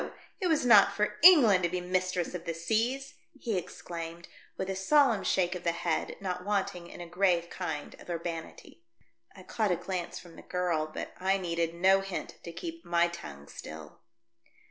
[0.39, 4.27] It was not for England to be mistress of the seas!" he exclaimed,
[4.57, 8.81] with a solemn shake of the head, not wanting in a grave kind of urbanity.
[9.35, 13.09] I caught a glance from the girl, but I needed no hint to keep my
[13.09, 13.99] tongue still.